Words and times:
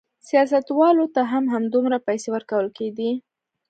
سیاستوالو 0.27 1.05
ته 1.15 1.21
هم 1.31 1.43
همدومره 1.53 1.97
پیسې 2.07 2.27
ورکول 2.35 2.67
کېدې. 2.77 3.11